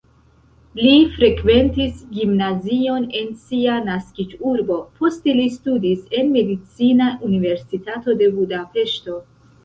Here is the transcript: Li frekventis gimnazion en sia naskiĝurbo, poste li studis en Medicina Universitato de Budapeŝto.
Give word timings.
Li 0.83 0.91
frekventis 1.15 1.97
gimnazion 2.13 3.03
en 3.19 3.27
sia 3.41 3.75
naskiĝurbo, 3.89 4.77
poste 5.01 5.35
li 5.41 5.45
studis 5.57 6.01
en 6.21 6.31
Medicina 6.37 7.11
Universitato 7.29 8.17
de 8.23 8.31
Budapeŝto. 8.39 9.19